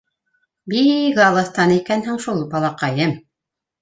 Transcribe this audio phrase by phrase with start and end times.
[0.73, 3.15] Бик алыҫтан икәнһең шул, балаҡайым.